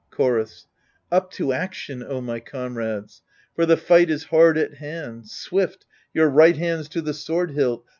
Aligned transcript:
Chorus 0.09 0.65
Up 1.11 1.29
to 1.33 1.53
action, 1.53 2.01
O 2.01 2.21
my 2.21 2.39
comrades! 2.39 3.21
for 3.55 3.67
the 3.67 3.77
fight 3.77 4.09
is 4.09 4.23
hard 4.23 4.57
at 4.57 4.77
hand. 4.77 5.29
Swift, 5.29 5.85
your 6.11 6.27
right 6.27 6.57
hands 6.57 6.89
to 6.89 7.03
the 7.03 7.13
sword 7.13 7.51
hilt 7.51 7.85